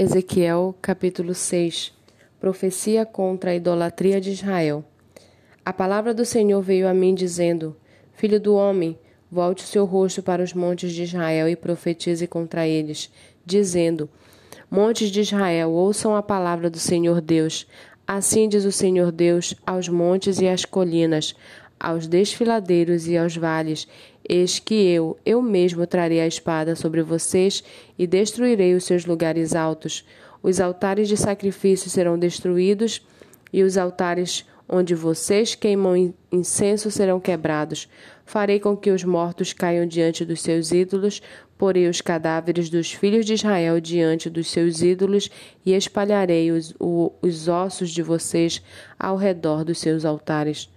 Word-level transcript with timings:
Ezequiel 0.00 0.76
capítulo 0.80 1.34
6 1.34 1.92
Profecia 2.38 3.04
contra 3.04 3.50
a 3.50 3.56
idolatria 3.56 4.20
de 4.20 4.30
Israel. 4.30 4.84
A 5.64 5.72
palavra 5.72 6.14
do 6.14 6.24
Senhor 6.24 6.62
veio 6.62 6.86
a 6.86 6.94
mim 6.94 7.12
dizendo: 7.12 7.76
Filho 8.12 8.38
do 8.38 8.54
homem, 8.54 8.96
volte 9.28 9.64
o 9.64 9.66
seu 9.66 9.84
rosto 9.84 10.22
para 10.22 10.40
os 10.40 10.54
montes 10.54 10.92
de 10.92 11.02
Israel 11.02 11.48
e 11.48 11.56
profetize 11.56 12.28
contra 12.28 12.64
eles, 12.64 13.10
dizendo: 13.44 14.08
Montes 14.70 15.10
de 15.10 15.20
Israel, 15.20 15.72
ouçam 15.72 16.14
a 16.14 16.22
palavra 16.22 16.70
do 16.70 16.78
Senhor 16.78 17.20
Deus. 17.20 17.66
Assim 18.06 18.48
diz 18.48 18.64
o 18.64 18.70
Senhor 18.70 19.10
Deus 19.10 19.52
aos 19.66 19.88
montes 19.88 20.40
e 20.40 20.46
às 20.46 20.64
colinas, 20.64 21.34
aos 21.78 22.06
desfiladeiros 22.06 23.06
e 23.06 23.16
aos 23.16 23.36
vales: 23.36 23.86
Eis 24.28 24.58
que 24.58 24.74
eu, 24.74 25.16
eu 25.24 25.40
mesmo 25.40 25.86
trarei 25.86 26.20
a 26.20 26.26
espada 26.26 26.76
sobre 26.76 27.02
vocês 27.02 27.62
e 27.98 28.06
destruirei 28.06 28.74
os 28.74 28.84
seus 28.84 29.04
lugares 29.04 29.54
altos. 29.54 30.04
Os 30.42 30.60
altares 30.60 31.08
de 31.08 31.16
sacrifício 31.16 31.90
serão 31.90 32.18
destruídos 32.18 33.02
e 33.52 33.62
os 33.62 33.76
altares 33.76 34.44
onde 34.68 34.94
vocês 34.94 35.54
queimam 35.54 36.14
incenso 36.30 36.90
serão 36.90 37.18
quebrados. 37.18 37.88
Farei 38.26 38.60
com 38.60 38.76
que 38.76 38.90
os 38.90 39.02
mortos 39.02 39.54
caiam 39.54 39.86
diante 39.86 40.24
dos 40.24 40.42
seus 40.42 40.70
ídolos, 40.70 41.22
porei 41.56 41.88
os 41.88 42.02
cadáveres 42.02 42.68
dos 42.68 42.92
filhos 42.92 43.24
de 43.24 43.32
Israel 43.32 43.80
diante 43.80 44.28
dos 44.28 44.50
seus 44.50 44.82
ídolos 44.82 45.30
e 45.64 45.72
espalharei 45.72 46.52
os, 46.52 46.74
os 46.78 47.48
ossos 47.48 47.90
de 47.90 48.02
vocês 48.02 48.62
ao 48.98 49.16
redor 49.16 49.64
dos 49.64 49.78
seus 49.78 50.04
altares. 50.04 50.68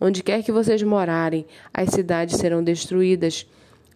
Onde 0.00 0.22
quer 0.22 0.42
que 0.42 0.50
vocês 0.50 0.82
morarem, 0.82 1.44
as 1.74 1.90
cidades 1.90 2.36
serão 2.36 2.64
destruídas 2.64 3.46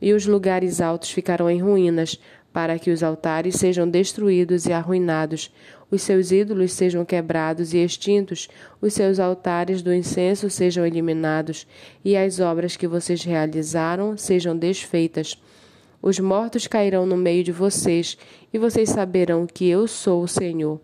e 0.03 0.13
os 0.13 0.27
lugares 0.27 0.81
altos 0.81 1.11
ficarão 1.11 1.49
em 1.49 1.63
ruínas, 1.63 2.21
para 2.53 2.79
que 2.79 2.91
os 2.91 3.03
altares 3.03 3.57
sejam 3.57 3.89
destruídos 3.89 4.67
e 4.67 4.73
arruinados, 4.73 5.51
os 5.91 6.03
seus 6.03 6.31
ídolos 6.31 6.73
sejam 6.73 7.05
quebrados 7.05 7.73
e 7.73 7.79
extintos, 7.79 8.49
os 8.81 8.93
seus 8.93 9.19
altares 9.19 9.83
do 9.83 9.93
incenso 9.93 10.51
sejam 10.51 10.87
eliminados, 10.87 11.67
e 12.05 12.17
as 12.17 12.39
obras 12.39 12.77
que 12.77 12.87
vocês 12.87 13.25
realizaram 13.25 14.17
sejam 14.17 14.57
desfeitas. 14.57 15.41
Os 16.03 16.21
mortos 16.21 16.67
cairão 16.67 17.07
no 17.07 17.17
meio 17.17 17.43
de 17.43 17.51
vocês, 17.51 18.19
e 18.53 18.59
vocês 18.59 18.91
saberão 18.91 19.47
que 19.47 19.69
eu 19.69 19.89
sou 19.89 20.23
o 20.23 20.29
Senhor. 20.29 20.81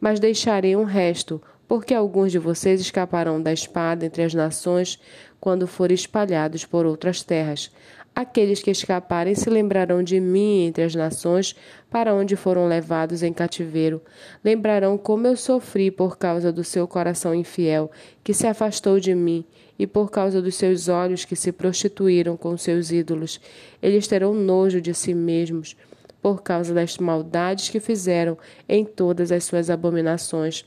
Mas 0.00 0.18
deixarei 0.20 0.74
um 0.74 0.84
resto, 0.84 1.40
porque 1.68 1.94
alguns 1.94 2.32
de 2.32 2.38
vocês 2.38 2.80
escaparão 2.80 3.42
da 3.42 3.52
espada 3.52 4.06
entre 4.06 4.22
as 4.22 4.34
nações 4.34 4.98
quando 5.40 5.66
forem 5.66 5.94
espalhados 5.94 6.64
por 6.64 6.86
outras 6.86 7.22
terras. 7.22 7.70
Aqueles 8.14 8.62
que 8.62 8.70
escaparem 8.70 9.34
se 9.34 9.50
lembrarão 9.50 10.02
de 10.02 10.18
mim 10.18 10.64
entre 10.64 10.84
as 10.84 10.94
nações 10.94 11.54
para 11.90 12.14
onde 12.14 12.34
foram 12.34 12.66
levados 12.66 13.22
em 13.22 13.30
cativeiro. 13.30 14.00
Lembrarão 14.42 14.96
como 14.96 15.26
eu 15.26 15.36
sofri 15.36 15.90
por 15.90 16.16
causa 16.16 16.50
do 16.50 16.64
seu 16.64 16.88
coração 16.88 17.34
infiel, 17.34 17.90
que 18.24 18.32
se 18.32 18.46
afastou 18.46 18.98
de 18.98 19.14
mim, 19.14 19.44
e 19.78 19.86
por 19.86 20.10
causa 20.10 20.40
dos 20.40 20.54
seus 20.54 20.88
olhos 20.88 21.26
que 21.26 21.36
se 21.36 21.52
prostituíram 21.52 22.38
com 22.38 22.56
seus 22.56 22.90
ídolos. 22.90 23.38
Eles 23.82 24.06
terão 24.06 24.32
nojo 24.32 24.80
de 24.80 24.94
si 24.94 25.12
mesmos, 25.12 25.76
por 26.22 26.42
causa 26.42 26.72
das 26.72 26.96
maldades 26.96 27.68
que 27.68 27.78
fizeram 27.78 28.38
em 28.66 28.82
todas 28.82 29.30
as 29.30 29.44
suas 29.44 29.68
abominações. 29.68 30.64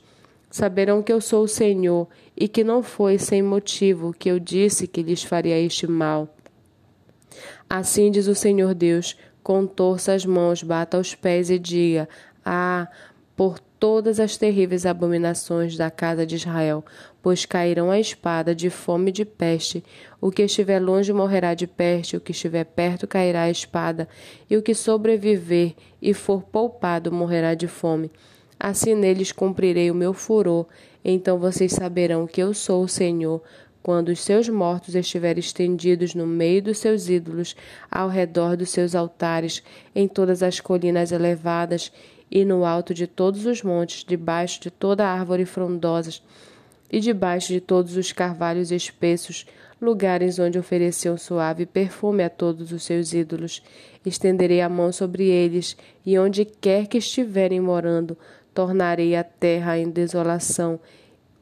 Saberão 0.50 1.00
que 1.02 1.12
eu 1.12 1.20
sou 1.20 1.44
o 1.44 1.48
Senhor 1.48 2.08
e 2.36 2.48
que 2.48 2.64
não 2.64 2.82
foi 2.82 3.18
sem 3.18 3.40
motivo 3.40 4.12
que 4.12 4.28
eu 4.28 4.40
disse 4.40 4.88
que 4.88 5.02
lhes 5.02 5.22
faria 5.22 5.58
este 5.58 5.86
mal. 5.86 6.28
Assim 7.68 8.10
diz 8.10 8.26
o 8.26 8.34
Senhor 8.34 8.74
Deus: 8.74 9.16
contorça 9.44 10.12
as 10.12 10.26
mãos, 10.26 10.62
bata 10.62 10.98
os 10.98 11.14
pés 11.14 11.50
e 11.50 11.58
diga: 11.58 12.08
Ah, 12.44 12.88
por 13.36 13.60
todas 13.80 14.20
as 14.20 14.36
terríveis 14.36 14.84
abominações 14.84 15.76
da 15.76 15.90
casa 15.90 16.26
de 16.26 16.34
Israel, 16.34 16.84
pois 17.22 17.46
cairão 17.46 17.90
a 17.90 17.98
espada 17.98 18.54
de 18.54 18.68
fome 18.68 19.08
e 19.10 19.12
de 19.12 19.24
peste. 19.24 19.82
O 20.20 20.30
que 20.30 20.42
estiver 20.42 20.78
longe 20.78 21.12
morrerá 21.12 21.54
de 21.54 21.66
peste, 21.66 22.16
o 22.16 22.20
que 22.20 22.32
estiver 22.32 22.64
perto 22.64 23.06
cairá 23.06 23.42
a 23.42 23.50
espada, 23.50 24.06
e 24.50 24.56
o 24.56 24.62
que 24.62 24.74
sobreviver 24.74 25.74
e 26.02 26.12
for 26.12 26.42
poupado 26.42 27.10
morrerá 27.10 27.54
de 27.54 27.66
fome. 27.66 28.10
Assim 28.62 28.94
neles 28.94 29.32
cumprirei 29.32 29.90
o 29.90 29.94
meu 29.94 30.12
furor. 30.12 30.66
Então 31.02 31.38
vocês 31.38 31.72
saberão 31.72 32.26
que 32.26 32.42
eu 32.42 32.52
sou 32.52 32.84
o 32.84 32.88
Senhor, 32.88 33.42
quando 33.82 34.10
os 34.10 34.20
seus 34.20 34.50
mortos 34.50 34.94
estiverem 34.94 35.40
estendidos 35.40 36.14
no 36.14 36.26
meio 36.26 36.62
dos 36.62 36.76
seus 36.76 37.08
ídolos, 37.08 37.56
ao 37.90 38.10
redor 38.10 38.58
dos 38.58 38.68
seus 38.68 38.94
altares, 38.94 39.62
em 39.94 40.06
todas 40.06 40.42
as 40.42 40.60
colinas 40.60 41.10
elevadas 41.10 41.90
e 42.30 42.44
no 42.44 42.66
alto 42.66 42.92
de 42.92 43.06
todos 43.06 43.46
os 43.46 43.62
montes, 43.62 44.04
debaixo 44.04 44.60
de 44.60 44.70
toda 44.70 45.08
árvore 45.08 45.46
frondosa 45.46 46.20
e 46.92 47.00
debaixo 47.00 47.48
de 47.48 47.60
todos 47.60 47.96
os 47.96 48.12
carvalhos 48.12 48.70
espessos, 48.70 49.46
lugares 49.80 50.38
onde 50.38 50.58
ofereciam 50.58 51.16
suave 51.16 51.64
perfume 51.64 52.22
a 52.22 52.28
todos 52.28 52.72
os 52.72 52.82
seus 52.82 53.14
ídolos. 53.14 53.62
Estenderei 54.04 54.60
a 54.60 54.68
mão 54.68 54.92
sobre 54.92 55.24
eles, 55.24 55.76
e 56.04 56.18
onde 56.18 56.44
quer 56.44 56.86
que 56.86 56.98
estiverem 56.98 57.60
morando, 57.60 58.16
tornarei 58.60 59.16
a 59.16 59.24
terra 59.24 59.78
em 59.78 59.88
desolação, 59.88 60.78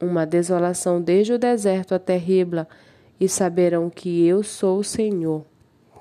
uma 0.00 0.24
desolação 0.24 1.02
desde 1.02 1.32
o 1.32 1.38
deserto 1.38 1.92
até 1.92 2.16
Ribla, 2.16 2.68
e 3.18 3.28
saberão 3.28 3.90
que 3.90 4.24
eu 4.24 4.44
sou 4.44 4.78
o 4.78 4.84
Senhor. 4.84 5.44